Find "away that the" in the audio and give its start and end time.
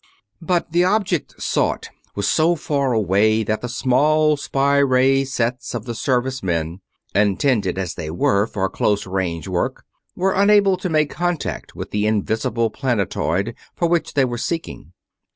2.91-3.69